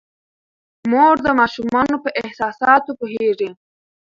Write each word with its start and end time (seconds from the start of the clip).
مور 0.91 1.15
د 1.25 1.27
ماشومانو 1.39 1.95
په 2.03 2.09
احساساتو 2.21 2.91
پوهیږي. 2.99 3.49